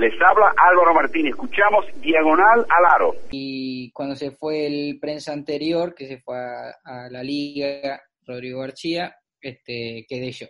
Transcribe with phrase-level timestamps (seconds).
[0.00, 3.16] Les habla Álvaro Martín, escuchamos Diagonal al Aro.
[3.30, 9.14] Y cuando se fue el prensa anterior, que se fue a, la liga, Rodrigo García,
[9.38, 10.46] este, quedé yo.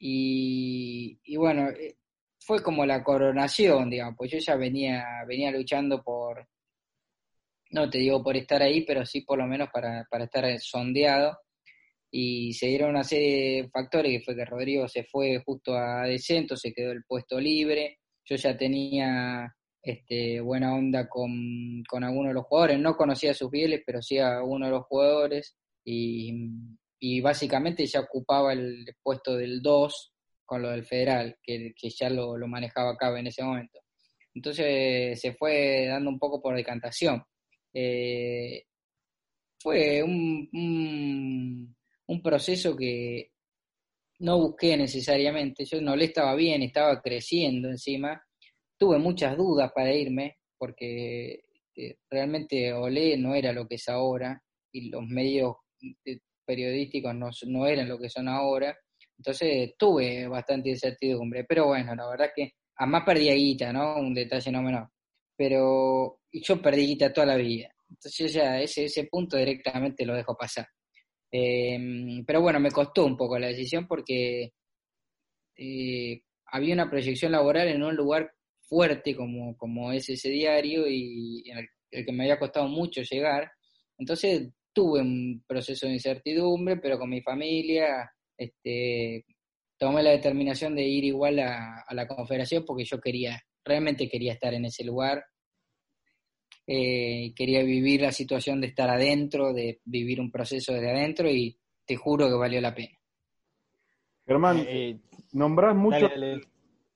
[0.00, 1.98] Y, y, bueno, eh,
[2.40, 6.44] fue como la coronación, digamos, pues yo ya venía, venía luchando por,
[7.70, 11.38] no te digo por estar ahí, pero sí por lo menos para, para estar sondeado.
[12.10, 16.02] Y se dieron una serie de factores, que fue que Rodrigo se fue justo a
[16.08, 18.00] Decento, se quedó el puesto libre.
[18.28, 23.50] Yo ya tenía este, buena onda con, con algunos de los jugadores, no conocía sus
[23.50, 25.56] fieles, pero sí a uno de los jugadores.
[25.84, 26.50] Y,
[27.00, 30.12] y básicamente ya ocupaba el puesto del 2
[30.44, 33.80] con lo del federal, que, que ya lo, lo manejaba Cabe en ese momento.
[34.34, 37.22] Entonces se fue dando un poco por decantación.
[37.72, 38.64] Eh,
[39.60, 41.74] fue un,
[42.06, 43.32] un, proceso que
[44.20, 48.20] no busqué necesariamente, yo no le estaba bien, estaba creciendo encima,
[48.76, 51.40] tuve muchas dudas para irme, porque
[51.76, 55.56] eh, realmente Olé no era lo que es ahora, y los medios
[56.04, 58.76] eh, periodísticos no, no eran lo que son ahora,
[59.16, 63.96] entonces tuve bastante incertidumbre, pero bueno, la verdad que además perdí guita, ¿no?
[63.96, 64.88] Un detalle no menor
[65.38, 67.68] pero yo perdí guita toda la vida.
[67.88, 70.66] Entonces ya ese, ese punto directamente lo dejo pasar.
[71.30, 74.52] Em, pero bueno, me costó un poco la decisión porque
[75.56, 81.44] eh, había una proyección laboral en un lugar fuerte como, como es ese diario y
[81.50, 83.50] el, el, que me había costado mucho llegar.
[83.98, 89.24] Entonces tuve un proceso de incertidumbre, pero con mi familia este,
[89.78, 94.54] tomé la determinación de ir igual a la confederación porque yo quería realmente quería estar
[94.54, 95.24] en ese lugar,
[96.70, 101.56] eh, quería vivir la situación de estar adentro, de vivir un proceso desde adentro y
[101.86, 102.94] te juro que valió la pena.
[104.26, 104.98] Germán, eh,
[105.32, 106.10] nombrás mucho,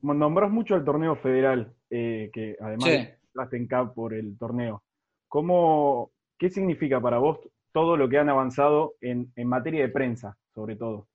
[0.02, 3.56] mucho el torneo federal, eh, que además sí.
[3.56, 4.82] en CAP por el torneo.
[5.26, 7.38] ¿Cómo, ¿Qué significa para vos
[7.72, 11.08] todo lo que han avanzado en, en materia de prensa, sobre todo?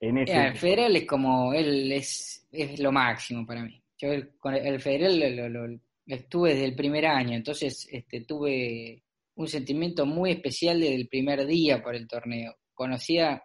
[0.00, 3.80] el federal es como, él es, es lo máximo para mí.
[3.96, 9.02] Yo el, con el federal lo, estuve desde el primer año, entonces este, tuve
[9.36, 12.56] un sentimiento muy especial desde el primer día por el torneo.
[12.72, 13.42] Conocía,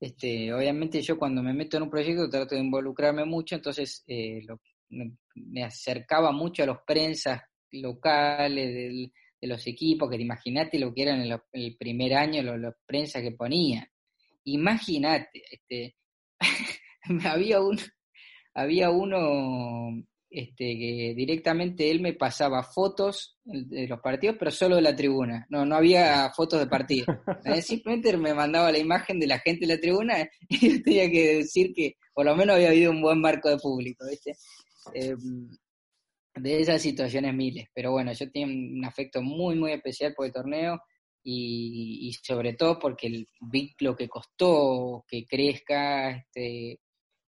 [0.00, 4.42] este, obviamente yo cuando me meto en un proyecto trato de involucrarme mucho, entonces eh,
[4.90, 7.40] me, acercaba mucho a los prensas
[7.72, 8.72] locales
[9.40, 12.74] de los equipos, que te imaginaste lo que eran en el, primer año los, los
[12.86, 13.86] prensas que ponían
[14.44, 15.96] imagínate, este,
[17.24, 17.78] había un,
[18.54, 20.04] había uno
[20.34, 25.46] este, que directamente él me pasaba fotos de los partidos, pero solo de la tribuna.
[25.48, 27.06] No, no había fotos de partido.
[27.44, 31.10] Eh, simplemente me mandaba la imagen de la gente de la tribuna y yo tenía
[31.10, 34.04] que decir que por lo menos había habido un buen marco de público,
[34.94, 35.50] em,
[36.36, 37.68] de esas situaciones miles.
[37.74, 40.80] Pero bueno, yo tenía un afecto muy, muy especial por el torneo
[41.22, 46.80] y, sobre todo porque vi lo que costó que crezca, este,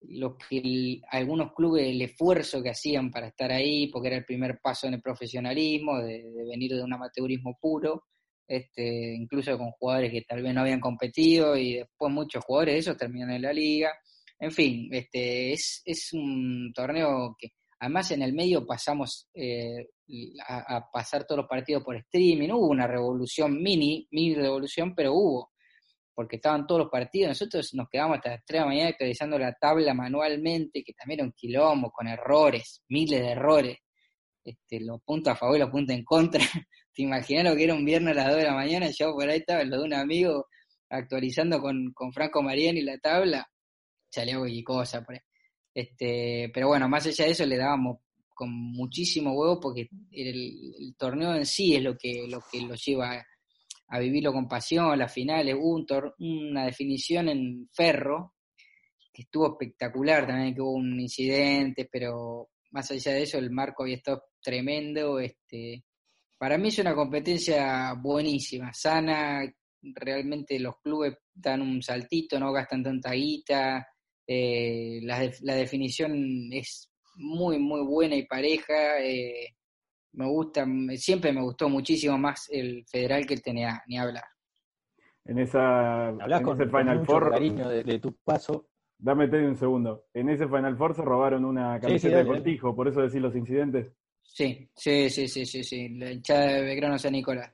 [0.10, 4.60] lo que algunos clubes, el esfuerzo que hacían para estar ahí, porque era el primer
[4.62, 8.04] paso en el profesionalismo, de, venir de un amateurismo puro,
[8.48, 12.80] este, incluso con jugadores que tal vez no habían competido y después muchos jugadores de
[12.80, 13.92] esos terminan en la liga.
[14.40, 17.50] En fin, este, es, es un torneo que
[17.80, 19.90] además en el medio pasamos eh,
[20.48, 22.50] a, pasar todos los partidos por streaming.
[22.50, 25.52] Hubo una revolución mini, mini revolución, pero hubo,
[26.16, 27.30] porque estaban todos los partidos.
[27.30, 31.20] Nosotros nos quedamos hasta las 3 de la mañana actualizando la tabla manualmente, que también
[31.20, 33.78] era un quilombo, con errores, miles de errores.
[34.44, 36.44] Este, los puntos a favor y los puntos en contra.
[36.94, 38.90] ¿Te imaginas lo que era un viernes a las 2 de la mañana?
[38.90, 40.48] Yo por ahí estaba, lo de un amigo,
[40.90, 43.46] actualizando con, con Franco Mariani la tabla.
[44.09, 45.22] Salió y cosa por ahí.
[45.74, 47.97] Este, pero bueno, más allá de eso le dábamos
[48.34, 53.26] con muchísimo huevo porque el, torneo en sí es lo que lo que lo lleva
[53.88, 55.85] a, vivirlo con pasión, las finales, un
[56.19, 58.34] una definición en Ferro
[59.13, 63.84] que estuvo espectacular también, que hubo un incidente, pero más allá de eso el marco
[63.84, 65.85] había estado tremendo, este
[66.37, 69.49] para mí es una competencia buenísima, sana,
[69.82, 73.88] realmente los clubes dan un saltito, no gastan tanta guita,
[74.28, 78.99] eh, la, la definición es muy, muy buena y pareja.
[79.02, 79.55] Eh,
[80.16, 80.66] me gusta,
[80.96, 84.23] siempre me gustó muchísimo más el federal que el TNA, ni hablar.
[85.26, 87.32] En esa Hablas con, ese Final Four.
[87.32, 88.67] cariño de, tu paso.
[88.97, 90.06] Dame un segundo.
[90.14, 93.91] En ese Final Four se robaron una camiseta de cortijo, por eso decir los incidentes.
[94.22, 95.90] Sí, sí, sí, sí, sí, sí.
[95.97, 97.52] La hinchada de Belgrano San Nicolás.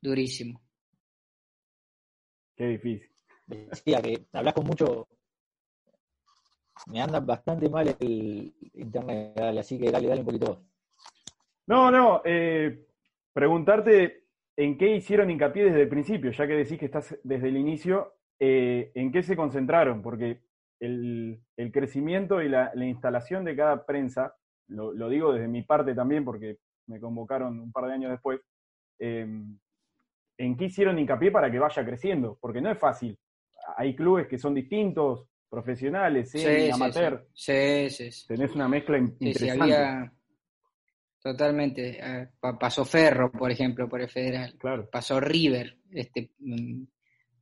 [0.00, 0.60] Durísimo.
[2.56, 3.10] Qué difícil.
[3.46, 5.08] Decía que hablas con mucho
[6.86, 10.64] me anda bastante mal el internet, dale, así que dale, dale un poquito
[11.66, 12.86] No, no, eh,
[13.32, 14.24] preguntarte
[14.56, 18.14] en qué hicieron hincapié desde el principio, ya que decís que estás desde el inicio,
[18.38, 20.40] eh, en qué se concentraron, porque
[20.80, 21.40] el,
[21.72, 24.34] crecimiento y la, instalación de cada prensa,
[24.68, 28.40] lo, digo desde mi parte también, porque me convocaron un par de años después,
[28.98, 29.58] em,
[30.38, 33.18] en qué hicieron hincapié para que vaya creciendo, porque no es fácil.
[33.76, 37.26] Hay clubes que son distintos, profesionales, sí, amateur.
[37.34, 40.10] Sí, sí, Tenés una mezcla interesante.
[41.22, 41.98] Totalmente.
[42.00, 42.28] Eh,
[42.58, 44.56] pasó Ferro, por ejemplo, por el Federal.
[44.58, 44.88] Claro.
[44.90, 46.82] Pasó River, este, mm,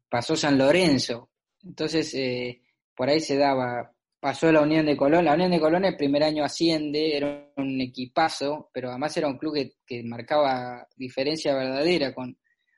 [0.08, 1.30] pasó San Lorenzo.
[1.62, 2.60] Entonces, eh,
[2.96, 5.24] por ahí se daba, pasó la Unión de Colón.
[5.24, 9.38] La Unión de Colón el primer año asciende, era un equipazo, pero además era un
[9.38, 9.54] club
[9.86, 12.36] que, marcaba diferencia verdadera con,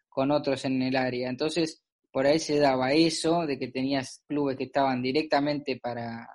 [0.08, 1.30] con otros en el área.
[1.30, 1.82] Entonces,
[2.12, 6.28] por ahí se daba eso, de que tenías clubes que estaban directamente para,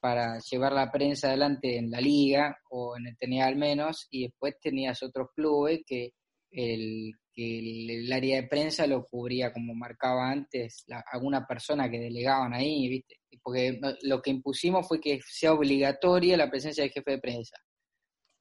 [0.00, 4.24] para llevar la prensa adelante en la liga o en el tenía al menos, y
[4.24, 6.12] después tenías otros clubes que
[6.50, 12.54] el, que el, área de prensa lo cubría como marcaba antes alguna persona que delegaban
[12.54, 13.16] ahí, ¿viste?
[13.42, 17.56] Porque lo que impusimos fue que sea obligatoria la presencia del jefe de prensa.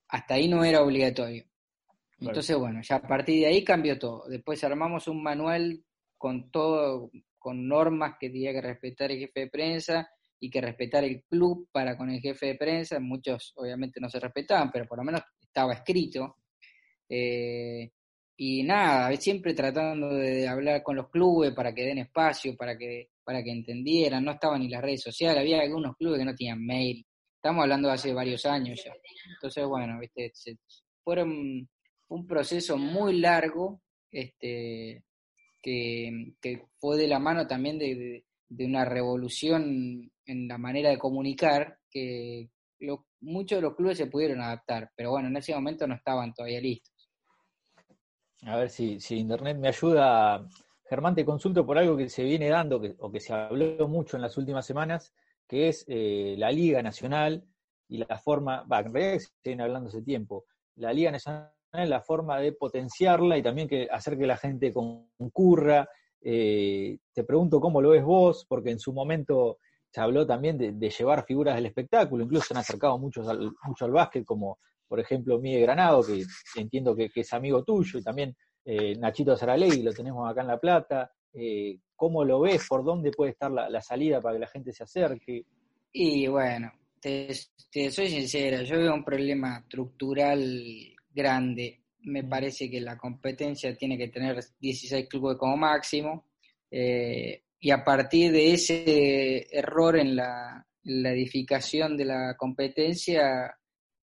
[0.09, 1.43] Hasta ahí no era obligatorio.
[2.19, 4.27] Entonces, bueno, ya a partir de ahí cambió todo.
[4.27, 5.83] Después armamos un manual
[6.17, 10.09] con todo, con normas que tenía que respetar el jefe de prensa,
[10.39, 12.99] y que respetar el club para con el jefe de prensa.
[12.99, 16.37] Muchos obviamente no se respetaban, pero por lo menos estaba escrito.
[17.09, 17.91] Eh,
[18.37, 23.09] y nada, siempre tratando de hablar con los clubes para que den espacio, para que,
[23.23, 24.23] para que entendieran.
[24.23, 27.03] No estaban ni las redes sociales, había algunos clubes que no tenían mail.
[27.35, 28.93] Estamos hablando de hace varios años ya.
[29.33, 30.31] Entonces, bueno, viste,
[31.03, 31.67] fueron
[32.09, 33.81] un proceso muy largo,
[34.11, 35.03] este,
[35.61, 40.97] que, que fue de la mano también de, de una revolución en la manera de
[40.97, 42.49] comunicar que
[43.21, 46.61] muchos de los clubes se pudieron adaptar, pero bueno, en ese momento no estaban todavía
[46.61, 46.93] listos.
[48.43, 50.47] A ver si, si Internet me ayuda.
[50.87, 54.21] Germán, te consulto por algo que se viene dando o que se habló mucho en
[54.21, 55.13] las últimas semanas,
[55.47, 57.43] que es eh, la Liga Nacional
[57.89, 60.45] y la forma, va, en realidad se viene hablando hace tiempo,
[60.75, 65.89] la Liga Nacional, la forma de potenciarla y también que hacer que la gente concurra
[66.21, 69.59] eh, te pregunto cómo lo ves vos, porque en su momento
[69.97, 73.85] se habló también de, llevar figuras del espectáculo, incluso se han acercado muchos al, mucho
[73.85, 76.23] al básquet, como por ejemplo Miguel Granado, que
[76.55, 80.59] entiendo que, es amigo tuyo, y también eh, Nachito Saralegui, lo tenemos acá en La
[80.59, 81.11] Plata.
[81.33, 82.67] Eh, ¿Cómo lo ves?
[82.69, 85.43] ¿Por dónde puede estar la, salida para que la gente se acerque?
[85.91, 86.71] Y bueno,
[87.01, 87.29] te,
[87.71, 93.97] te soy sincera, yo veo un problema estructural grande me parece que la competencia tiene
[93.97, 96.27] que tener 16 clubes como máximo.
[96.69, 103.53] Eh, y a partir de ese error en la, edificación de la competencia,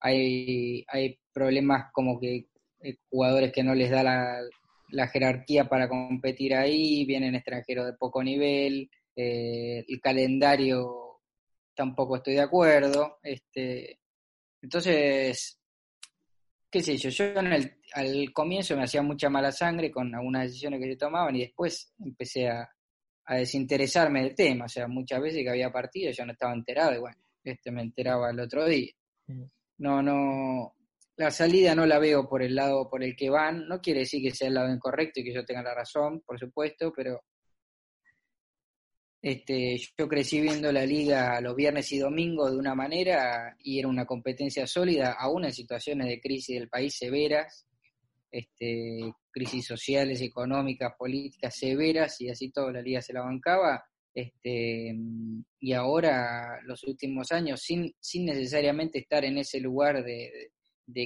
[0.00, 0.84] hay,
[1.32, 2.46] problemas como que
[2.82, 8.22] hay jugadores que no les da la, jerarquía para competir ahí, vienen extranjeros de poco
[8.22, 11.20] nivel, eh, el calendario
[11.74, 13.18] tampoco estoy de acuerdo.
[13.22, 14.00] Este,
[14.60, 15.58] entonces,
[16.70, 20.44] qué sé yo, yo en el, al comienzo me hacía mucha mala sangre con algunas
[20.44, 22.68] decisiones que se tomaban y después empecé a,
[23.26, 26.98] desinteresarme del tema, o sea, muchas veces que había partido yo no estaba enterado y
[26.98, 28.92] bueno, este me enteraba el otro día.
[29.26, 29.44] Mm.
[29.78, 30.74] No, no,
[31.16, 34.22] la salida no la veo por el lado por el que van, no quiere decir
[34.22, 37.22] que sea el lado incorrecto y que yo tenga la razón, por supuesto, pero
[39.22, 43.88] este, yo crecí viendo la liga los viernes y domingos de una manera y era
[43.88, 47.66] una competencia sólida, aún en situaciones de crisis del país severas,
[48.34, 53.84] este, crisis sociales, económicas, políticas severas y así toda la liga se la bancaba.
[54.12, 54.92] Este,
[55.60, 60.50] y ahora, los últimos años, sin, sin necesariamente estar en ese lugar de,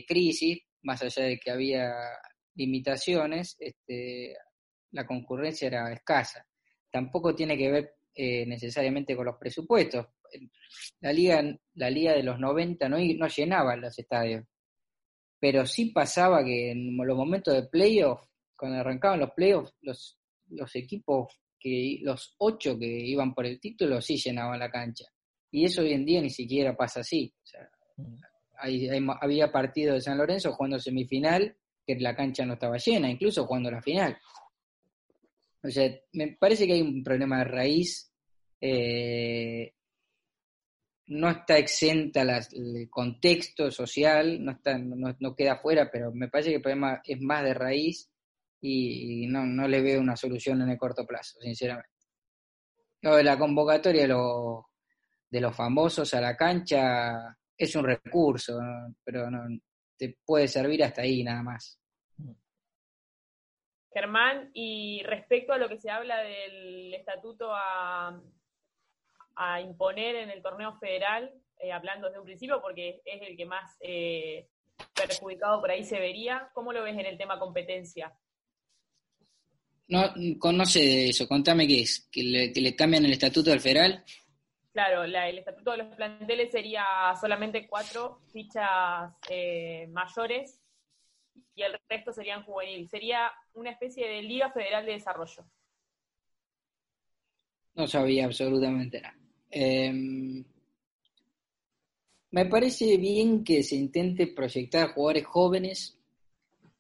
[0.07, 1.93] crisis, más allá de que había
[2.55, 4.35] limitaciones, este,
[4.93, 6.47] la concurrencia era escasa.
[6.91, 10.07] Tampoco tiene que ver eh, necesariamente con los presupuestos.
[11.01, 11.43] La liga,
[11.75, 14.45] la liga de los 90 no, no llenaba los estadios,
[15.41, 18.21] pero sí pasaba que en los momentos de playoff,
[18.57, 20.19] cuando arrancaban los playoffs, los,
[20.51, 25.05] los equipos, que los ocho que iban por el título, sí llenaban la cancha.
[25.51, 27.33] Y eso hoy en día ni siquiera pasa así.
[29.21, 33.71] había partido de San Lorenzo jugando semifinal, que la cancha no estaba llena, incluso jugando
[33.71, 34.19] la final.
[35.63, 38.13] O sea, me parece que hay un problema de raíz
[38.61, 39.75] eh,
[41.09, 46.57] no está exenta el contexto social, no, está, no, queda fuera, pero me parece que
[46.57, 48.11] el problema es más de raíz
[48.61, 51.91] y, no, no, le veo una solución en el corto plazo, sinceramente.
[53.01, 54.67] De la convocatoria lo,
[55.31, 58.59] de los famosos a la cancha es un recurso,
[59.03, 59.47] pero no
[59.97, 61.81] te puede servir hasta ahí nada más.
[63.93, 68.21] Germán, y respecto a lo que se habla del estatuto a,
[69.39, 73.47] a imponer en el torneo federal, eh, hablando desde un principio, porque es el que
[73.47, 74.49] más eh,
[74.95, 78.13] perjudicado por ahí se vería, ¿cómo lo ves en el tema competencia?
[79.87, 84.05] No, conoce eso, contame qué es, que le, cambian el estatuto del federal.
[84.73, 86.85] Claro, el estatuto de los planteles sería
[87.19, 90.61] solamente cuatro fichas eh, mayores
[91.55, 92.89] y el resto serían juvenil.
[92.89, 95.45] Sería una especie de Liga Federal de Desarrollo.
[97.75, 99.28] No sabía absolutamente nada.
[99.51, 100.45] Em,
[102.31, 105.99] me parece bien que se intente proyectar jugadores jóvenes.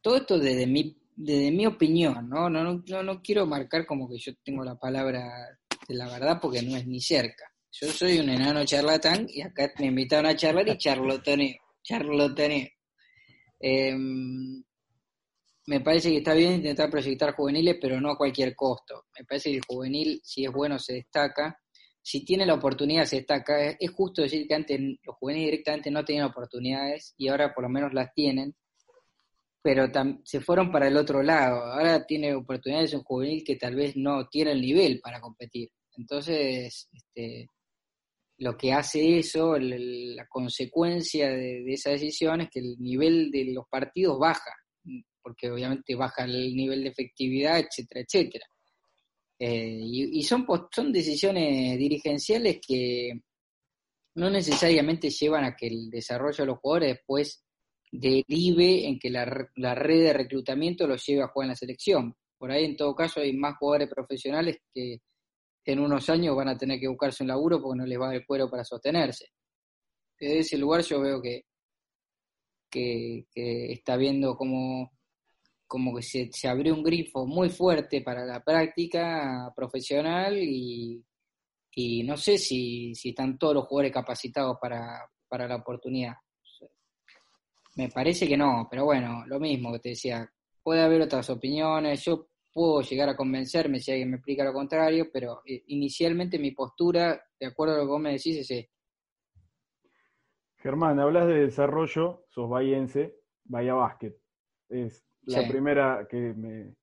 [0.00, 2.50] Todo esto desde mi, desde mi opinión, ¿no?
[2.50, 5.58] No, no, no quiero marcar como que yo tengo la palabra
[5.88, 7.44] de la verdad porque no es ni cerca.
[7.72, 12.68] Yo soy un enano charlatán y acá me invitaron a charlar y charlotaneo.
[13.60, 14.62] Em,
[15.66, 19.04] me parece que está bien intentar proyectar juveniles, pero no a cualquier costo.
[19.18, 21.60] Me parece que el juvenil, si es bueno, se destaca.
[22.08, 23.72] Si tiene la oportunidad, se destaca.
[23.72, 27.68] Es justo decir que antes los juveniles directamente no tenían oportunidades y ahora por lo
[27.68, 28.56] menos las tienen,
[29.60, 29.88] pero
[30.24, 31.64] se fueron para el otro lado.
[31.64, 35.68] Ahora tiene oportunidades un juvenil que tal vez no tiene el nivel para competir.
[35.98, 37.46] Entonces, este,
[38.38, 43.52] lo que hace eso, la consecuencia de, de esa decisión es que el nivel de
[43.52, 44.54] los partidos baja
[45.22, 48.46] porque obviamente baja el nivel de efectividad, etcétera, etcétera.
[49.40, 53.21] Eh, y, son, son decisiones dirigenciales que
[54.16, 57.45] no necesariamente llevan a que el desarrollo de los jugadores después
[57.92, 62.16] derive en que la, red de reclutamiento los lleve a jugar en la selección.
[62.37, 65.00] Por ahí, en todo caso, hay más jugadores profesionales que
[65.64, 68.26] en unos años van a tener que buscarse un laburo porque no les va el
[68.26, 69.26] cuero para sostenerse.
[70.18, 71.45] Desde ese lugar yo veo que,
[72.71, 74.97] que, que está viendo como
[75.68, 81.04] como que se, se, abrió un grifo muy fuerte para la práctica profesional y,
[81.72, 86.14] y no sé si, si, están todos los jugadores capacitados para, para la oportunidad.
[87.76, 90.28] Me parece que no, pero bueno, lo mismo que te decía,
[90.62, 95.08] puede haber otras opiniones, yo puedo llegar a convencerme si alguien me explica lo contrario,
[95.12, 98.68] pero eh, inicialmente mi postura, de acuerdo a lo que vos me decís, es.
[100.56, 104.16] Germán, hablas de desarrollo, sos bahiense, vaya básquet.
[104.68, 106.75] Es la primera que me,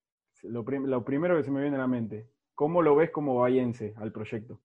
[0.43, 2.29] lo, primero que se me viene a la mente.
[2.53, 4.61] ¿Cómo lo ves como bayense al proyecto?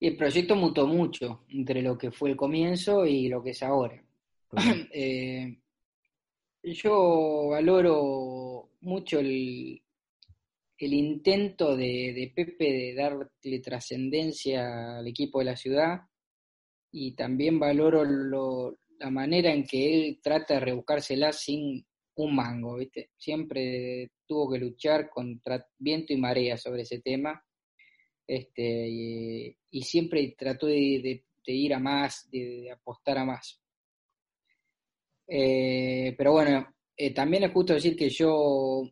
[0.00, 4.02] El proyecto mutó mucho entre lo que fue el comienzo y lo que es ahora.
[4.94, 5.58] Eh,
[6.62, 9.82] yo valoro mucho el,
[10.78, 16.02] el intento de, de, Pepe de darle trascendencia al equipo de la ciudad
[16.92, 22.76] y también valoro lo, la manera en que él trata de rebuscársela sin un mango,
[22.76, 23.10] ¿viste?
[23.16, 27.42] Siempre tuvo que luchar contra viento y marea sobre ese tema,
[28.26, 33.60] este, y, siempre trató de, ir a más, de, apostar a más.
[35.26, 36.66] Eh, pero bueno,
[36.96, 38.82] eh, también es justo decir que yo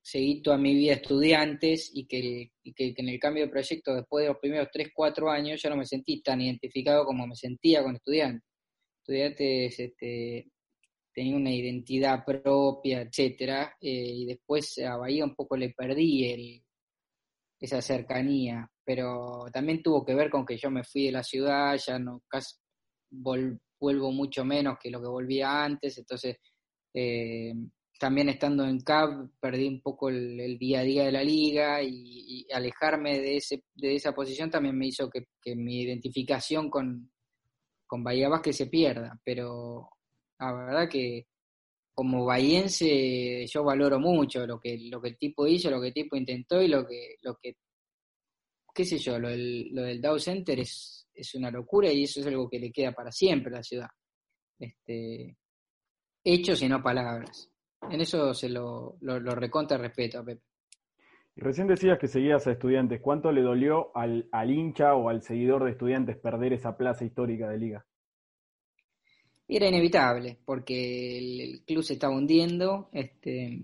[0.00, 4.24] seguí toda mi vida estudiantes y que, y que, en el cambio de proyecto después
[4.24, 7.82] de los primeros 3, 4 años ya no me sentí tan identificado como me sentía
[7.82, 8.51] con estudiantes
[9.02, 10.48] estudiantes este,
[11.12, 16.62] tenía una identidad propia, etcétera, eh, y después a Bahía un poco le perdí el,
[17.60, 21.76] esa cercanía, pero también tuvo que ver con que yo me fui de la ciudad,
[21.84, 22.56] ya no casi
[23.10, 26.36] vuelvo mucho menos que lo que volvía antes, entonces
[26.94, 27.52] eh,
[27.98, 32.46] también estando en CAB perdí un poco el, día a día de la liga y,
[32.52, 37.11] alejarme de, ese, de esa posición también me hizo que mi identificación con,
[37.92, 39.86] con Bahía Vázquez se pierda, pero
[40.38, 41.26] la verdad que
[41.92, 45.92] como bahiense yo valoro mucho lo que, lo que el tipo hizo, lo que el
[45.92, 47.58] tipo intentó y lo que, lo que
[48.74, 52.20] qué sé yo, lo del, lo del Dow Center es, es una locura y eso
[52.20, 53.88] es algo que le queda para siempre a la ciudad.
[54.58, 55.36] Este,
[56.24, 57.50] hechos y no palabras.
[57.90, 60.44] En eso se lo, lo, lo recontra respeto a Pepe.
[61.34, 63.00] Recién decías que seguías a estudiantes.
[63.00, 67.48] ¿Cuánto le dolió al, al, hincha o al seguidor de estudiantes perder esa plaza histórica
[67.48, 67.86] de liga?
[69.48, 73.62] Era inevitable, porque el, club se estaba hundiendo este,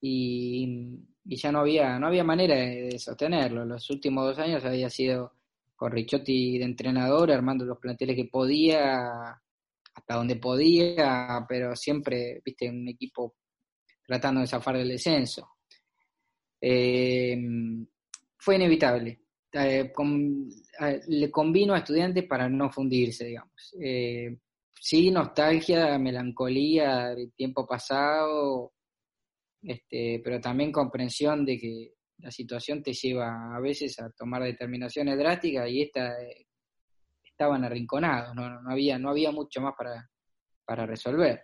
[0.00, 3.64] y, ya no había, no había manera de, sostenerlo.
[3.64, 5.34] Los últimos dos años había sido
[5.76, 9.40] con Richotti de entrenador, armando los planteles que podía,
[9.94, 13.34] hasta donde podía, pero siempre, viste, un equipo
[14.06, 15.48] tratando de zafar del descenso.
[16.60, 17.36] Eh,
[18.38, 19.20] fue inevitable.
[19.52, 19.92] Eh,
[21.08, 23.74] le convino a estudiantes para no fundirse, digamos.
[23.80, 24.38] Eh,
[24.80, 28.72] sí, nostalgia, melancolía del tiempo pasado,
[29.62, 35.18] este, pero también comprensión de que la situación te lleva a veces a tomar determinaciones
[35.18, 36.46] drásticas y esta eh,
[37.24, 40.08] estaban arrinconados, no, no, había, no había mucho más para,
[40.64, 41.42] para resolver.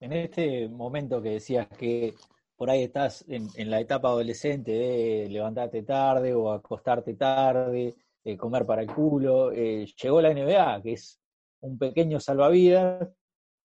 [0.00, 2.14] En este momento que decías que
[2.58, 8.66] por ahí estás en, la etapa adolescente de levantarte tarde o acostarte tarde, eh, comer
[8.66, 11.20] para el culo, eh, llegó la NBA, que es
[11.60, 13.08] un pequeño salvavidas,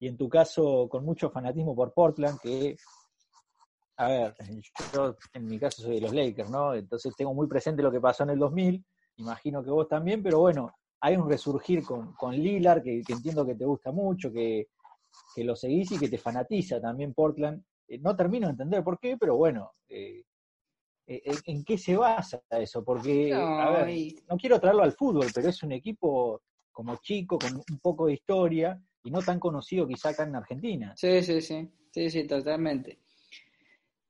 [0.01, 2.75] y en tu caso con mucho fanatismo por Portland, que,
[3.97, 4.35] a ver,
[4.93, 6.75] yo en mi caso soy de los Lakers, ¿no?
[6.75, 8.85] Entonces tengo muy presente lo que pasó en el 2000,
[9.19, 13.55] imagino que vos también, pero bueno, hay un resurgir con, con Lillard, que, entiendo que
[13.55, 14.67] te gusta mucho, que,
[15.33, 19.01] que lo seguís y que te fanatiza también Portland eh, no termino de entender por
[19.01, 20.23] qué, pero bueno, eh,
[21.09, 22.85] eh, ¿en qué se basa eso?
[22.85, 27.37] Porque, no, a ver, no quiero traerlo al fútbol, pero es un equipo como chico,
[27.37, 30.95] con un poco de historia y no tan conocido quizá acá en Argentina.
[30.97, 33.01] Sí, sí, sí, sí, sí, totalmente.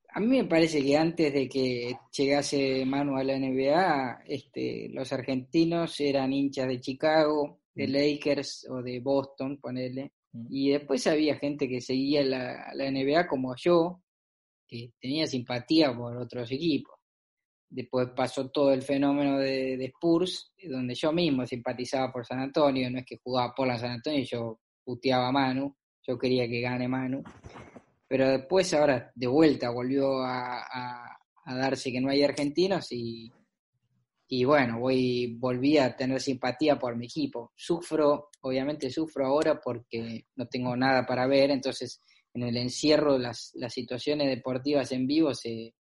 [0.09, 5.11] A mí me parece que antes de que llegase Manu a la NBA, este, los
[5.11, 7.91] argentinos eran hinchas de Chicago, de mm.
[7.91, 10.11] Lakers o de Boston, ponele.
[10.49, 14.01] Y después había gente que seguía la, la NBA como yo,
[14.67, 16.95] que tenía simpatía por otros equipos.
[17.69, 22.99] Después pasó todo el fenómeno de, Spurs, donde yo mismo simpatizaba por San Antonio, no
[22.99, 26.87] es que jugaba por la San Antonio yo puteaba a Manu, yo quería que gane
[26.87, 27.23] Manu.
[28.07, 30.65] Pero después ahora de vuelta volvió a,
[31.45, 33.31] a darse que no hay argentinos y,
[34.33, 37.51] y bueno, voy, volví a tener simpatía por mi equipo.
[37.53, 42.01] Sufro, obviamente sufro ahora porque no tengo nada para ver, entonces
[42.33, 45.73] en el encierro las, las situaciones deportivas en vivo se,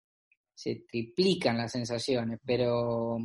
[0.52, 3.18] se triplican las sensaciones, pero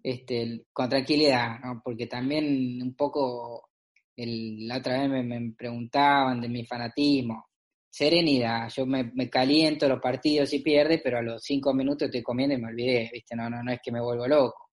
[0.00, 1.82] este, con tranquilidad, ¿no?
[1.82, 3.70] porque también un poco
[4.14, 7.47] el, la otra vez me, me preguntaban de mi fanatismo,
[7.90, 8.68] serenidad.
[8.74, 12.60] Yo me, caliento los partidos y pierde, pero a los cinco minutos estoy comiendo y
[12.60, 13.34] me olvidé, ¿viste?
[13.36, 14.70] No, no, no es que me vuelvo loco.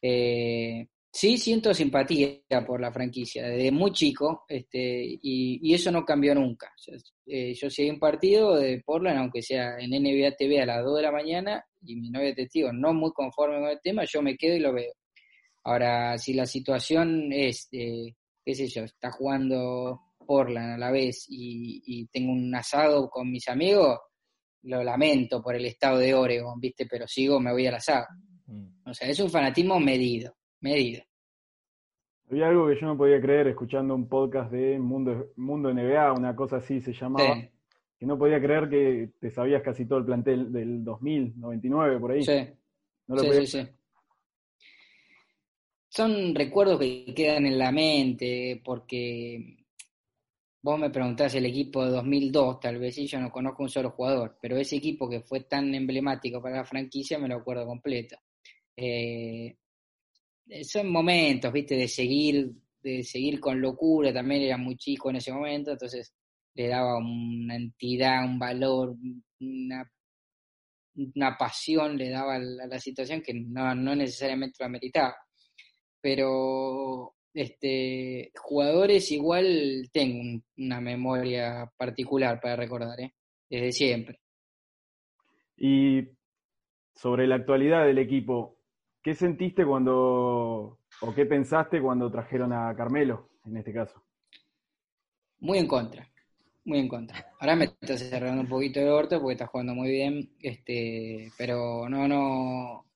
[0.00, 6.34] Eh, sí siento simpatía por la franquicia desde muy chico este, y, eso no cambió
[6.34, 6.72] nunca.
[7.26, 10.96] Eh, yo seguí un partido de Portland, aunque sea en NBA TV a las 2
[10.96, 14.36] de la mañana y mi novia testigo no muy conforme con el tema, yo me
[14.36, 14.92] quedo y lo veo.
[15.62, 21.26] Ahora, si la situación es, eh, qué sé yo, está jugando Portland a la vez
[21.28, 23.98] y, tengo un asado con mis amigos,
[24.62, 26.86] lo lamento por el estado de Oregon, ¿viste?
[26.86, 28.06] Pero sigo, me voy al asado.
[28.46, 28.88] Mm.
[28.88, 31.02] O sea, es un fanatismo medido, medido.
[32.30, 36.34] Había algo que yo no podía creer escuchando un podcast de Mundo, Mundo NBA, una
[36.34, 37.36] cosa así se llamaba,
[37.98, 42.12] que no podía creer que te sabías casi todo el plantel del 2000, 99, por
[42.12, 42.22] ahí.
[42.22, 42.48] Sí,
[43.06, 43.68] no sí, sí,
[45.88, 49.63] Son recuerdos que quedan en la mente porque
[50.64, 53.90] vos me preguntás el equipo de 2002, tal vez sí, yo no conozco un solo
[53.90, 58.16] jugador, pero ese equipo que fue tan emblemático para la franquicia me lo acuerdo completo.
[58.74, 59.58] Eh,
[60.62, 62.50] son momentos, viste, de seguir,
[62.82, 66.14] de seguir con locura, también era muy chico en ese momento, entonces
[66.54, 68.96] le daba una entidad, un valor,
[69.40, 69.92] una,
[70.94, 75.14] una pasión, le daba a la, situación que no, no necesariamente lo ameritaba.
[76.00, 83.12] Pero este, jugadores igual tengo una memoria particular para recordar, ¿eh?
[83.50, 84.20] desde siempre.
[85.56, 86.08] Y
[86.94, 88.58] sobre la actualidad del equipo,
[89.02, 94.02] ¿qué sentiste cuando, o qué pensaste cuando trajeron a Carmelo, en este caso?
[95.40, 96.08] Muy en contra,
[96.64, 97.32] muy en contra.
[97.40, 101.88] Ahora me estás cerrando un poquito de orto porque estás jugando muy bien, este, pero
[101.88, 102.86] no, no,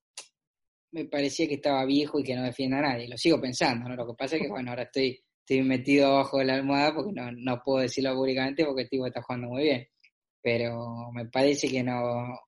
[0.93, 3.09] me parecía que estaba viejo y que no defienda a nadie.
[3.09, 3.97] Lo sigo pensando, ¿no?
[3.97, 7.13] Lo que pasa es que, bueno, ahora estoy, estoy metido abajo de la almohada porque
[7.13, 9.87] no, no puedo decirlo públicamente porque el tipo está jugando muy bien.
[10.43, 12.39] Pero me parece que no.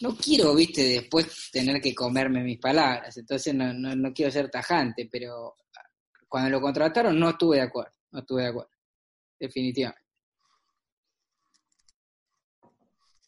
[0.00, 3.16] No quiero, viste, después tener que comerme mis palabras.
[3.16, 5.54] Entonces no, no, no quiero ser tajante, pero
[6.28, 7.92] cuando lo contrataron no estuve de acuerdo.
[8.12, 8.70] No estuve de acuerdo.
[9.38, 10.05] Definitivamente.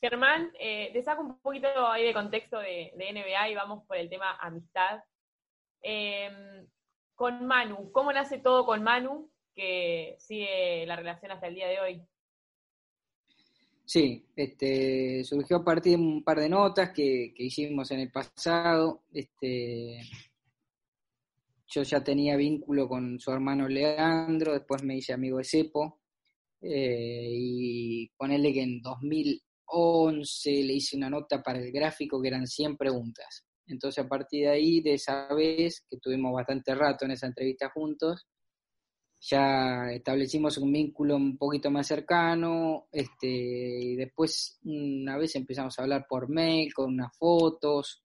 [0.00, 4.08] Germán, eh, te saco un poquito ahí de contexto de, NBA y vamos por el
[4.08, 5.02] tema amistad.
[5.82, 6.66] Em,
[7.14, 11.80] con Manu, ¿cómo nace todo con Manu que sigue la relación hasta el día de
[11.80, 12.02] hoy?
[13.84, 19.02] Sí, este, surgió a partir de un par de notas que, hicimos en el pasado.
[19.12, 19.98] Este,
[21.66, 26.00] yo ya tenía vínculo con su hermano Leandro, después me hice amigo de Cepo,
[26.60, 32.28] eh, y ponerle que en 2000, 11 le hice una nota para el gráfico que
[32.28, 33.44] eran 100 preguntas.
[33.66, 37.70] Entonces a partir de ahí, de esa vez, que tuvimos bastante rato en esa entrevista
[37.70, 38.26] juntos,
[39.20, 45.82] ya establecimos un vínculo un poquito más cercano, este, y después una vez empezamos a
[45.82, 48.02] hablar por mail, con unas fotos,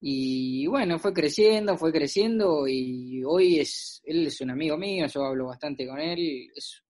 [0.00, 5.24] y bueno, fue creciendo, fue creciendo, y hoy es, él es un amigo mío, yo
[5.24, 6.82] hablo bastante con él, es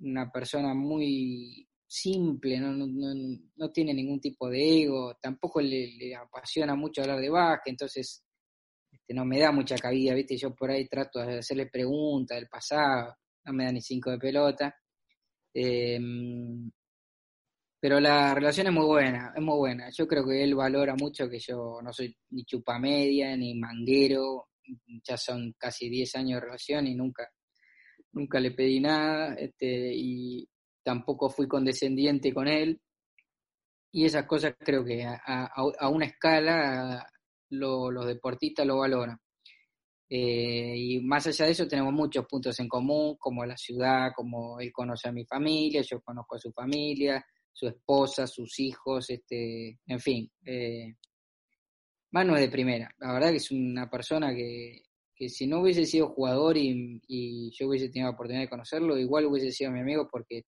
[0.00, 3.14] una persona muy simple, no, no,
[3.56, 8.24] no, tiene ningún tipo de ego, tampoco le, le apasiona mucho hablar de básquet, entonces
[8.90, 10.36] este, no me da mucha cabida, ¿viste?
[10.36, 14.18] Yo por ahí trato de hacerle preguntas del pasado, no me da ni cinco de
[14.18, 14.74] pelota.
[15.54, 16.70] Em,
[17.80, 19.90] pero la relación es muy buena, es muy buena.
[19.90, 24.48] Yo creo que él valora mucho que yo no soy ni chupamedia, ni manguero,
[25.06, 27.30] ya son casi 10 años de relación y nunca,
[28.12, 30.48] nunca le pedí nada, este, y
[30.84, 32.80] tampoco fui condescendiente con él.
[33.92, 37.06] Y esas cosas creo que a, una escala
[37.50, 39.18] los deportistas lo valoran.
[40.08, 44.60] Eh, y más allá de eso tenemos muchos puntos en común, como la ciudad, como
[44.60, 49.78] él conoce a mi familia, yo conozco a su familia, su esposa, sus hijos, este,
[49.86, 50.30] en fin.
[50.44, 50.94] Eh,
[52.10, 54.82] Manu es de primera, la verdad que es una persona que,
[55.14, 59.26] que si no hubiese sido jugador y, yo hubiese tenido la oportunidad de conocerlo, igual
[59.26, 60.44] hubiese sido mi amigo porque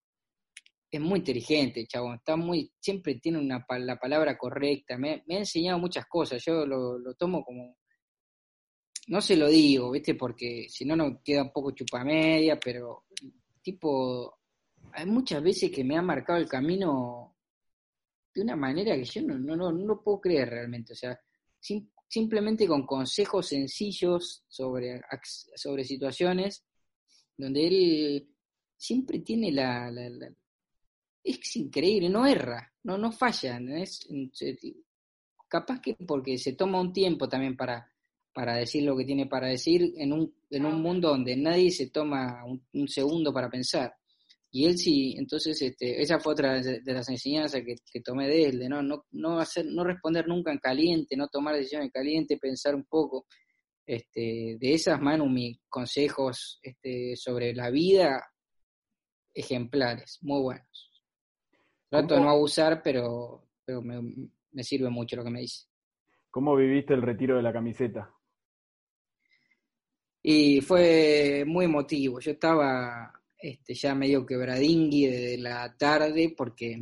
[0.99, 5.79] es muy inteligente, chavo, está muy, siempre tiene una, la palabra correcta, me, ha enseñado
[5.79, 7.79] muchas cosas, yo lo, tomo como,
[9.09, 10.15] no se lo digo, ¿viste?
[10.15, 13.07] Porque si no, no queda un poco chupamedia, pero
[13.63, 14.39] tipo,
[14.93, 17.37] hay muchas veces que me ha marcado el camino
[18.35, 21.19] de una manera que yo no, no, no, no lo puedo creer realmente, o sea,
[22.07, 25.01] simplemente con consejos sencillos sobre,
[25.55, 26.67] sobre situaciones
[27.35, 28.29] donde él
[28.77, 29.91] siempre tiene la,
[31.23, 34.09] es increíble, no erra, no, no falla, es,
[35.49, 37.91] capaz que porque se toma un tiempo también para,
[38.33, 41.91] para decir lo que tiene para decir en un, en un mundo donde nadie se
[41.91, 43.95] toma un, segundo para pensar.
[44.51, 48.45] Y él sí, entonces este, esa fue otra de, las enseñanzas que, que, tomé de
[48.45, 51.93] él, de no, no, no, hacer, no responder nunca en caliente, no tomar decisiones en
[51.93, 53.27] caliente, pensar un poco.
[53.85, 58.25] Este, de esas manos mis consejos este, sobre la vida
[59.35, 60.92] ejemplares, muy buenos.
[61.93, 65.67] Trato de no abusar, pero, pero me, sirve mucho lo que me dice.
[66.31, 68.11] ¿Cómo viviste el retiro de la camiseta?
[70.23, 72.19] Y fue muy emotivo.
[72.19, 76.79] Yo estaba este, ya medio quebradingui de la tarde porque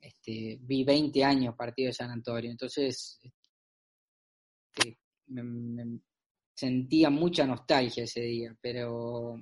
[0.00, 2.52] este, vi 20 años partido de San Antonio.
[2.52, 3.18] Entonces
[4.76, 4.96] este,
[5.26, 5.98] me,
[6.54, 9.34] sentía mucha nostalgia ese día, pero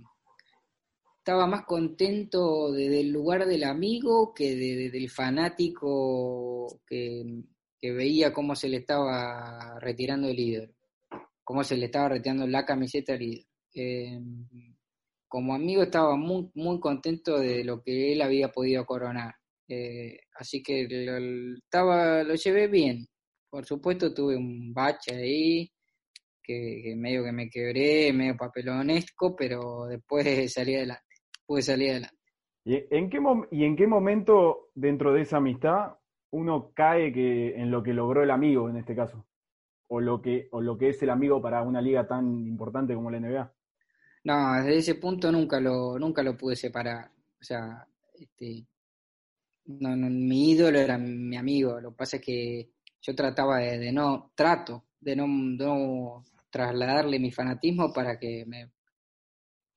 [1.22, 4.56] estaba más contento desde el lugar del amigo que
[4.90, 7.44] del fanático que,
[7.80, 10.74] veía cómo se le estaba retirando el líder,
[11.44, 13.46] cómo se le estaba retirando la camiseta al líder.
[13.74, 14.48] Em,
[15.28, 19.34] como amigo estaba muy, muy contento de lo que él había podido coronar.
[19.68, 23.06] Eh, así que lo, llevé bien.
[23.48, 25.70] Por supuesto tuve un bache ahí,
[26.42, 31.11] que, medio que me quebré, medio papelonesco, pero después salí adelante
[31.60, 32.16] salir adelante.
[32.64, 33.18] ¿Y en, qué
[33.50, 35.96] ¿Y en qué momento dentro de esa amistad
[36.30, 39.26] uno cae que, en lo que logró el amigo en este caso?
[39.88, 43.10] O lo, que, o lo que es el amigo para una liga tan importante como
[43.10, 43.52] la NBA.
[44.24, 47.10] No, desde ese punto nunca lo, nunca lo pude separar.
[47.38, 48.64] O sea, este,
[49.66, 51.80] no, mi ídolo era mi amigo.
[51.80, 52.70] Lo que pasa es que
[53.02, 58.70] yo trataba de, no, trato de no, no trasladarle mi fanatismo para que me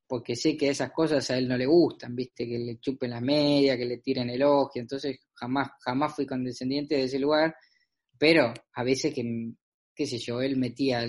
[0.07, 3.21] porque sé que esas cosas a él no le gustan, viste, que le chupen las
[3.21, 7.55] medias, que le tiren el ojo, entonces jamás, jamás fui condescendiente de ese lugar,
[8.17, 9.23] pero a veces que,
[9.95, 11.05] qué sé yo, él metía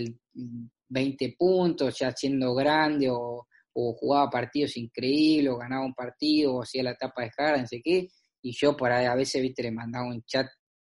[0.89, 6.83] 20 puntos ya siendo grande o, jugaba partidos increíbles o ganaba un partido o hacía
[6.83, 8.09] la tapa de cara, no sé qué,
[8.41, 10.47] y yo por ahí a veces, viste, le mandaba un chat,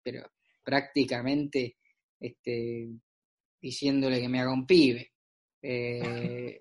[0.02, 0.24] pero
[0.64, 1.76] prácticamente
[2.20, 2.90] este,
[3.62, 5.08] diciéndole que me haga un pibe.
[5.64, 6.58] Eh,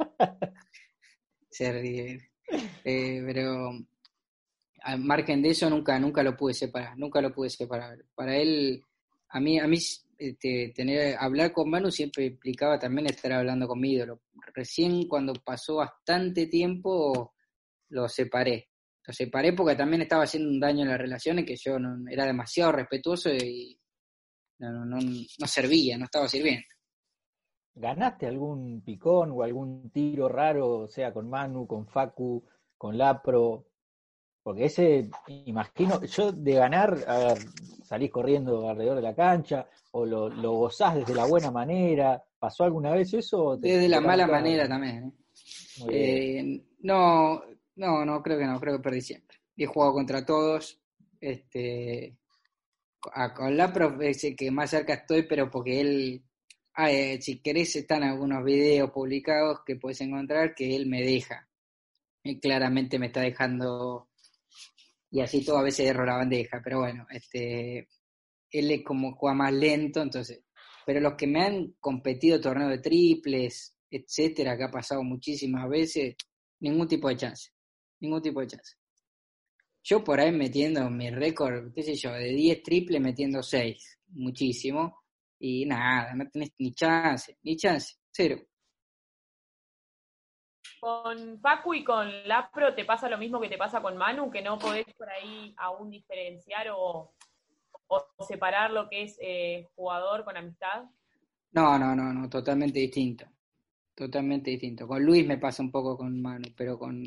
[1.60, 2.30] se ríe.
[2.84, 3.70] Eh, pero
[4.82, 7.98] al margen de eso nunca, nunca lo pude separar, nunca lo pude separar.
[8.14, 8.82] Para él,
[9.28, 9.78] a mí, a mí
[10.18, 14.22] este, tener, hablar con Manu siempre implicaba también estar hablando con mi ídolo.
[14.54, 17.34] Recién cuando pasó bastante tiempo
[17.90, 18.70] lo separé.
[19.06, 22.24] Lo separé porque también estaba haciendo un daño en las relaciones que yo no, era
[22.24, 23.78] demasiado respetuoso y
[24.58, 26.66] no, no, no servía, no estaba sirviendo.
[27.80, 32.44] ¿Ganaste algún picón o algún tiro raro, sea con Manu, con Facu,
[32.76, 33.64] con Lapro?
[34.42, 35.10] Porque ese,
[35.46, 37.38] imagino, yo de ganar, a ver,
[37.84, 42.64] salís corriendo alrededor de la cancha, o lo, lo gozás desde la buena manera, ¿pasó
[42.64, 43.56] alguna vez eso?
[43.56, 45.04] desde la mala manera también.
[45.04, 45.12] ¿eh?
[45.90, 47.42] Eh, no,
[47.76, 49.38] no, no, creo que no, creo que perdí siempre.
[49.56, 50.80] He jugado contra todos,
[51.20, 52.16] este,
[53.34, 56.22] con la profe que más cerca estoy, pero porque él,
[56.80, 61.48] ah, eh, si querés, están algunos videos publicados que puedes encontrar que él me deja.
[62.22, 64.08] Y claramente me está dejando,
[65.10, 67.88] y así todo a veces erro la bandeja, pero bueno, este,
[68.50, 70.42] él es como juega más lento, entonces,
[70.86, 76.16] pero los que me han competido torneo de triples, etcétera, que ha pasado muchísimas veces,
[76.60, 77.50] ningún tipo de chance,
[78.00, 78.76] ningún tipo de chance.
[79.82, 84.99] Yo por ahí metiendo mi récord, qué sé yo, de 10 triples metiendo 6, muchísimo,
[85.40, 88.36] y nada, no tenés ni chance, ni chance, cero.
[90.78, 94.42] Con Facu y con Lapro te pasa lo mismo que te pasa con Manu, que
[94.42, 97.14] no podés por ahí aún diferenciar o,
[98.26, 100.84] separar lo que es eh, jugador con amistad.
[101.52, 103.26] No, no, no, no, totalmente distinto.
[103.94, 104.86] Totalmente distinto.
[104.86, 107.02] Con Luis me pasa un poco con Manu, pero con,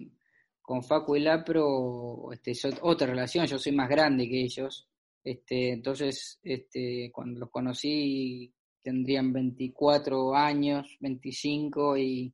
[0.61, 4.89] con Facu y Lapro este, es otra relación, yo soy más grande que ellos,
[5.23, 12.33] este, entonces este, cuando los conocí tendrían 24 años, 25 y,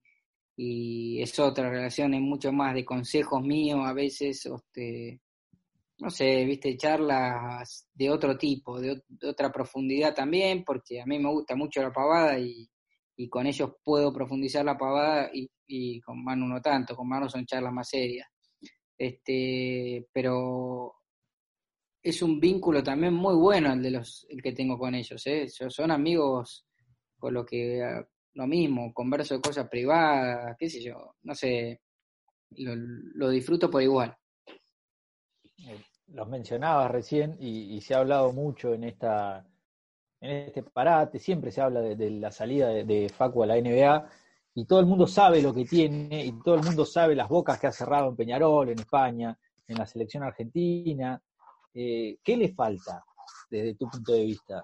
[1.21, 5.21] es otra relación, es mucho más de consejos míos a veces, este,
[5.99, 11.31] no sé, viste, charlas de otro tipo, de, otra profundidad también, porque a mí me
[11.31, 12.69] gusta mucho la pavada y,
[13.29, 17.45] con ellos puedo profundizar la pavada y, y con Manu no tanto, con Manu son
[17.45, 18.27] charlas más serias.
[18.97, 20.98] Este, pero
[22.09, 25.47] es un vínculo también muy bueno el de los el que tengo con ellos, ¿eh?
[25.47, 26.65] son amigos
[27.17, 31.81] con lo que ah, lo mismo, converso de cosas privadas, qué sé yo, no sé,
[32.51, 34.15] lo, disfruto por igual.
[35.57, 39.45] Eh, los mencionabas recién y, se ha hablado mucho en esta
[40.21, 44.09] en este parate, siempre se habla de, la salida de, Facu a la NBA
[44.55, 47.57] y todo el mundo sabe lo que tiene y todo el mundo sabe las bocas
[47.59, 51.21] que ha cerrado en Peñarol, en España, en la selección argentina.
[51.81, 53.01] Eh, ¿Qué le falta
[53.49, 54.61] desde tu punto de vista?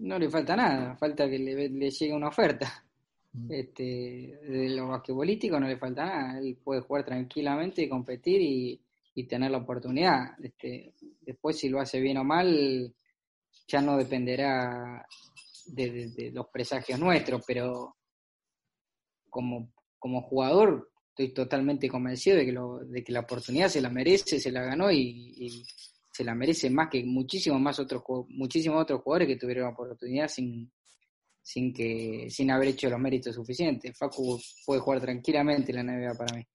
[0.00, 2.84] No le falta nada, falta que le, llegue una oferta.
[3.32, 3.52] Mm.
[3.52, 8.82] Este, de lo basquetbolístico no le falta nada, él puede jugar tranquilamente y competir y,
[9.28, 10.34] tener la oportunidad.
[10.42, 12.92] Este, después si lo hace bien o mal,
[13.68, 15.06] ya no dependerá
[15.66, 17.94] de los presagios nuestros, pero
[19.30, 22.58] como, como jugador estoy totalmente convencido de que,
[22.92, 25.64] de que la oportunidad se la merece, se la ganó y,
[26.12, 30.28] se la merece más que muchísimos más otros muchísimos otros jugadores que tuvieron la oportunidad
[30.28, 30.72] sin,
[31.42, 33.96] sin que sin haber hecho los méritos suficientes.
[33.96, 36.46] Facu puede jugar tranquilamente en la NBA para mí.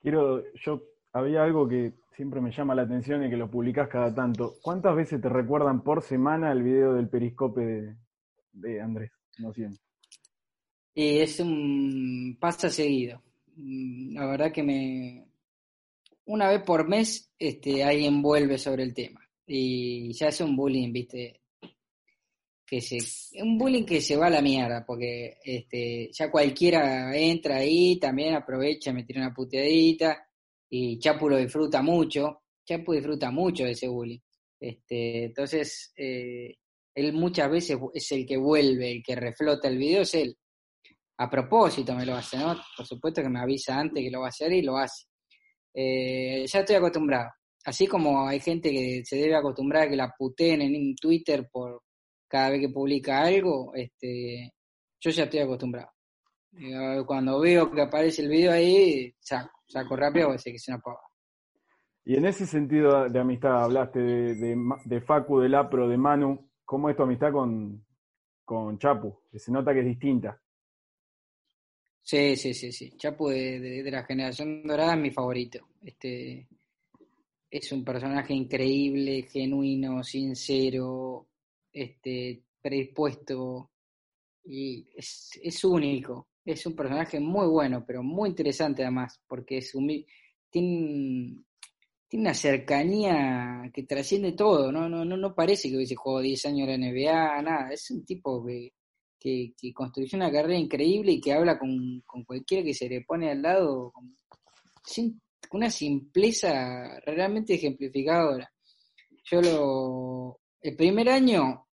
[0.00, 4.12] Quiero, yo había algo que siempre me llama la atención y que lo publicás cada
[4.12, 4.56] tanto.
[4.60, 7.96] ¿Cuántas veces te recuerdan por semana el video del periscope
[8.52, 9.12] de Andrés?
[9.38, 9.52] no
[10.98, 13.22] Y es un pasa seguido.
[13.54, 15.28] Mm, la verdad que me
[16.24, 20.92] una vez por mes este alguien vuelve sobre el tema y ya es un bullying,
[20.92, 21.42] ¿viste?
[22.66, 22.98] Que se
[23.40, 28.34] un bullying que se va a la mierda porque este ya cualquiera entra ahí, también
[28.34, 30.26] aprovecha, me tira una puteadita
[30.68, 32.42] y Chapu lo disfruta mucho.
[32.64, 34.18] Chapu disfruta mucho de ese bullying.
[34.58, 36.56] Este, entonces, eh,
[36.92, 40.36] él muchas veces es el que vuelve, el que reflota el video, es él.
[41.18, 42.56] A propósito me lo hace, ¿no?
[42.76, 45.06] Por supuesto que me avisa antes que lo va a hacer y lo hace.
[45.74, 47.30] Eh, ya estoy acostumbrado.
[47.64, 51.82] Así como hay gente que se debe acostumbrar a que la puteen en Twitter por
[52.26, 54.52] cada vez que publica algo, este,
[55.00, 55.90] yo ya estoy acostumbrado.
[56.52, 60.68] Eh, cuando veo que aparece el video ahí, saco, saco rápido, porque sé que es
[60.68, 61.00] una pava.
[62.04, 66.48] Y en ese sentido de amistad, hablaste de, de, de Facu, de Lapro, de Manu,
[66.68, 67.82] ¿Cómo es tu amistad con,
[68.44, 69.22] con Chapu?
[69.32, 70.38] Que se nota que es distinta.
[72.08, 72.90] Sí, sí, sí, sí.
[72.96, 75.68] Chapu de, la generación dorada es mi favorito.
[75.82, 76.48] Este
[77.50, 81.28] es un personaje increíble, genuino, sincero,
[81.70, 83.70] este, predispuesto
[84.44, 86.28] y es, es único.
[86.46, 89.72] Es un personaje muy bueno, pero muy interesante además, porque es
[90.50, 91.44] tiene,
[92.08, 96.46] tiene una cercanía que trasciende todo, no, no, no, no parece que hubiese jugado 10
[96.46, 98.72] años en la NBA, nada, es un tipo que,
[99.18, 103.42] que, construyó una carrera increíble y que habla con, cualquiera que se le pone al
[103.42, 104.16] lado con,
[105.52, 108.50] una simpleza realmente ejemplificadora.
[109.24, 111.66] Yo lo, el primer año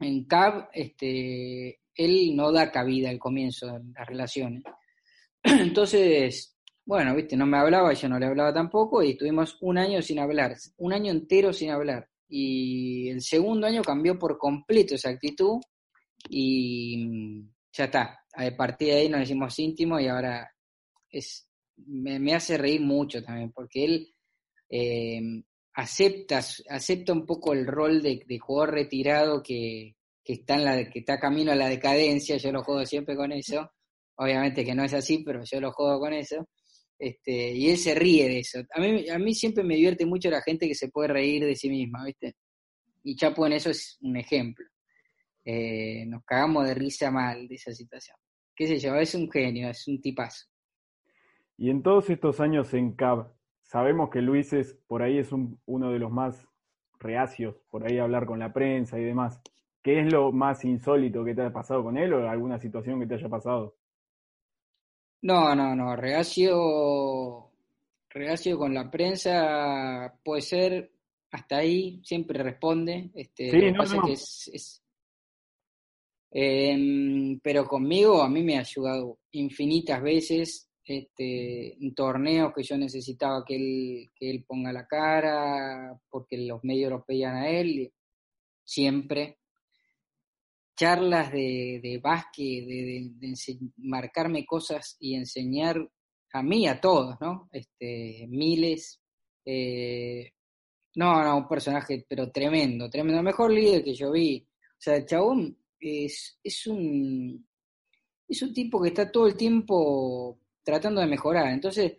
[0.00, 4.62] en CAB, este, él no da cabida al comienzo de las relaciones.
[5.42, 10.02] Entonces, bueno, viste, no me hablaba, yo no le hablaba tampoco, y estuvimos un año
[10.02, 12.08] sin hablar, un año entero sin hablar.
[12.28, 15.60] Y el segundo año cambió por completo esa actitud
[16.28, 18.20] y ya está.
[18.32, 20.50] A partir de ahí nos hicimos íntimos y ahora
[21.10, 24.14] es, me, hace reír mucho también, porque él
[24.68, 25.20] eh,
[25.74, 26.42] acepta,
[27.12, 31.56] un poco el rol de, jugador retirado que, está en la, que está camino a
[31.56, 33.70] la decadencia, yo lo juego siempre con eso,
[34.16, 36.48] obviamente que no es así, pero yo lo juego con eso,
[36.98, 38.60] este, y él se ríe de eso.
[38.72, 41.56] A mí, a mí siempre me divierte mucho la gente que se puede reír de
[41.56, 42.36] sí misma, ¿viste?
[43.02, 44.64] Y Chapo en eso es un ejemplo.
[45.44, 48.16] Eh, nos cagamos de risa mal de esa situación.
[48.54, 50.46] Qué sé yo, es un genio, es un tipazo.
[51.56, 55.90] Y en todos estos años en CAB, sabemos que Luis es, por ahí es uno
[55.90, 56.46] de los más
[56.98, 59.40] reacios, por ahí hablar con la prensa y demás.
[59.82, 63.06] ¿Qué es lo más insólito que te haya pasado con él o alguna situación que
[63.06, 63.76] te haya pasado?
[65.22, 67.50] No, no, no, reacio,
[68.10, 70.92] reacio con la prensa puede ser
[71.30, 73.10] hasta ahí, siempre responde.
[73.14, 74.83] Este, sí, no, Que es,
[76.34, 82.76] em, pero conmigo a mí me ha ayudado infinitas veces este, en torneos que yo
[82.76, 87.92] necesitaba que él, que él ponga la cara, porque los medios lo pedían a él,
[88.64, 89.38] siempre.
[90.76, 93.12] Charlas de, de básquet, de,
[93.78, 95.88] marcarme cosas y enseñar
[96.32, 97.48] a mí, a todos, ¿no?
[97.52, 99.00] Este, miles.
[99.46, 100.32] Eh,
[100.96, 103.20] no, no, un personaje, pero tremendo, tremendo.
[103.20, 104.46] El mejor líder que yo vi.
[104.46, 107.46] O sea, el chabón es, es un
[108.28, 111.48] es un tipo que está todo el tiempo tratando de mejorar.
[111.48, 111.98] Entonces,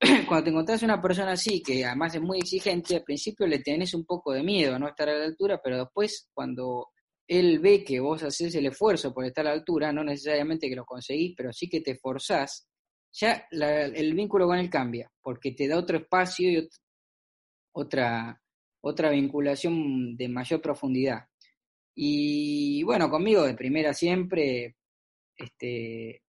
[0.28, 3.94] cuando te encontrás una persona así, que además es muy exigente, al principio le tenés
[3.94, 6.88] un poco de miedo a no estar a la altura, pero después cuando
[7.26, 10.76] él ve que vos haces el esfuerzo por estar a la altura, no necesariamente que
[10.76, 12.68] lo conseguís, pero sí que te forzás,
[13.12, 16.68] ya el vínculo con él cambia, porque te da otro espacio y
[17.72, 18.40] otra,
[18.80, 21.20] otra vinculación de mayor profundidad.
[21.94, 24.76] Y bueno, conmigo de primera siempre,
[25.36, 26.22] este,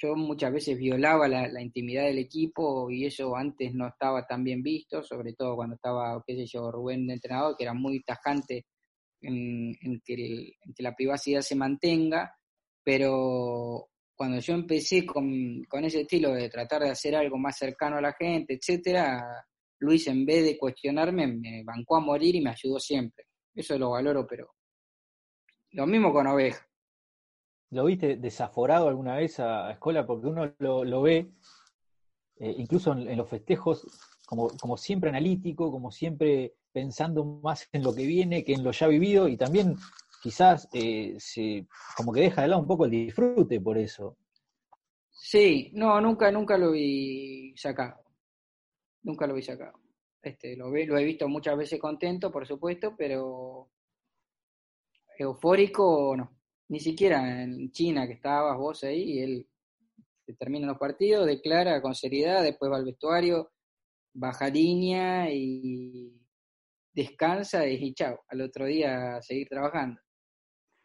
[0.00, 4.62] yo muchas veces violaba la, intimidad del equipo y eso antes no estaba tan bien
[4.62, 8.66] visto, sobre todo cuando estaba, qué sé yo, Rubén de entrenador, que era muy tajante
[9.20, 12.32] en, que, la privacidad se mantenga,
[12.84, 17.96] pero cuando yo empecé con, con, ese estilo de tratar de hacer algo más cercano
[17.98, 19.24] a la gente, etcétera,
[19.80, 23.24] Luis en vez de cuestionarme me bancó a morir y me ayudó siempre.
[23.54, 24.57] Eso lo valoro, pero
[25.72, 26.66] lo mismo con Oveja.
[27.70, 30.06] ¿Lo viste desaforado alguna vez a, Escola?
[30.06, 31.30] Porque uno lo, ve,
[32.36, 33.86] eh, incluso en, los festejos,
[34.26, 38.70] como, como siempre analítico, como siempre pensando más en lo que viene que en lo
[38.72, 39.76] ya vivido y también
[40.22, 44.16] quizás eh, se, como que deja de lado un poco el disfrute por eso.
[45.10, 48.02] Sí, no, nunca, nunca lo vi sacado.
[49.02, 49.78] Nunca lo vi sacado.
[50.22, 53.68] Este, lo, ve, lo he visto muchas veces contento, por supuesto, pero
[55.24, 59.48] eufórico no ni siquiera en China que estabas vos ahí, y él
[60.38, 63.50] termina los partidos, declara con seriedad, después va al vestuario,
[64.12, 66.12] baja línea y
[66.92, 70.00] descansa y chao, al otro día a seguir trabajando.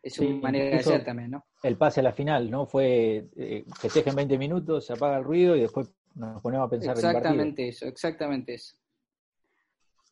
[0.02, 1.46] Es una manera de ser también, ¿no?
[1.62, 2.66] El pase a la final, ¿no?
[2.66, 6.70] Fue eh, festeja en 20 minutos, se apaga el ruido y después nos ponemos a
[6.70, 8.78] pensar Exactamente eso, exactamente eso.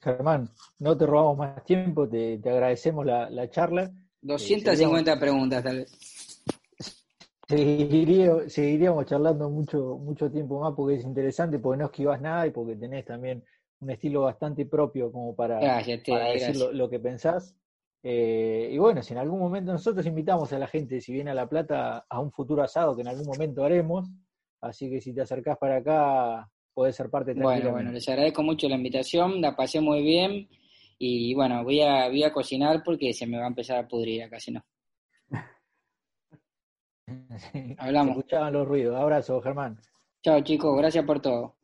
[0.01, 6.41] Germán, no te robamos más tiempo, te, agradecemos la, la charla 250 preguntas tal vez.
[7.47, 12.75] Seguiríamos, charlando mucho, mucho tiempo más porque es interesante, porque no esquivas nada y porque
[12.75, 13.43] tenés también
[13.81, 17.55] un estilo bastante propio como para, decir lo, que pensás.
[18.03, 21.35] Eh, y bueno, si en algún momento nosotros invitamos a la gente, si viene a
[21.35, 24.09] La Plata, a un futuro asado que en algún momento haremos,
[24.61, 28.69] así que si te acercás para acá, podés ser parte Bueno, bueno, les agradezco mucho
[28.69, 30.47] la invitación, la pasé muy bien
[31.03, 34.21] y bueno, voy a, voy a cocinar porque se me va a empezar a pudrir
[34.21, 34.63] acá, si no.
[37.79, 38.17] Hablamos.
[38.17, 38.95] Escuchaban los ruidos.
[38.95, 39.79] Abrazo, Germán.
[40.21, 40.77] Chao, chicos.
[40.77, 41.55] Gracias por todo.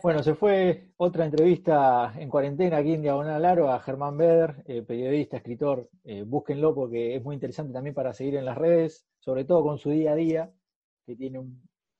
[0.00, 4.82] Bueno, se fue otra entrevista en cuarentena aquí en Diagonal Aro a Germán Beder, eh,
[4.82, 5.90] periodista, escritor.
[6.04, 9.78] Eh, búsquenlo porque es muy interesante también para seguir en las redes, sobre todo con
[9.78, 10.52] su día a día,
[11.04, 11.42] que tiene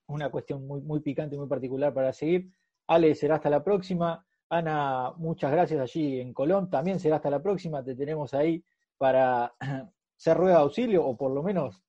[0.06, 2.52] una cuestión muy, muy picante y muy particular para seguir.
[2.86, 4.24] Ale, será hasta la próxima.
[4.50, 6.70] Ana, muchas gracias allí en Colón.
[6.70, 7.84] También será hasta la próxima.
[7.84, 8.64] Te tenemos ahí
[8.96, 9.54] para
[10.16, 11.82] ser rueda de auxilio o por lo menos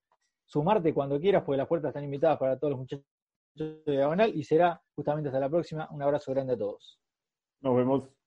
[0.45, 3.05] sumarte cuando quieras, porque las puertas están invitadas para todos los muchachos
[3.55, 5.87] de Diagonal y será justamente hasta la próxima.
[5.91, 6.99] Un abrazo grande a todos.
[7.61, 8.18] Nos vemos.